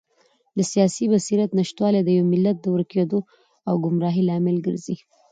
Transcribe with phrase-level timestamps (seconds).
[0.57, 3.19] د سیاسي بصیرت نشتوالی د یو ملت د ورکېدو
[3.67, 4.95] او ګمراهۍ لامل ګرځي.